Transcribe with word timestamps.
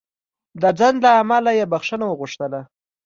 د 0.61 0.63
ځنډ 0.79 0.97
له 1.05 1.11
امله 1.21 1.51
یې 1.59 1.65
بخښنه 1.71 2.05
وغوښتله. 2.07 2.61